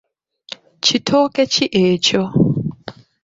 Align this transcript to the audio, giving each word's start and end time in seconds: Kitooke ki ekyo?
Kitooke 0.83 1.43
ki 1.53 1.65
ekyo? 1.85 2.23